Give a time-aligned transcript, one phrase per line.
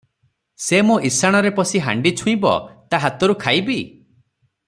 [0.67, 2.55] ସେ ମୋ ଇଶାଣରେ ପଶି ହାଣ୍ଡି ଛୁଇଁବ,
[2.93, 3.79] ତା ହାତରୁ ଖାଇବି?